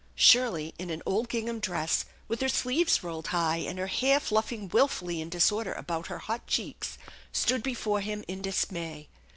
[0.15, 4.67] Shirley in an old gingham dress, with her sleeves rolled high and her hair fluffing
[4.67, 6.97] wilfully in disorder about her hot cheeks,
[7.31, 9.09] stood before him in dismay.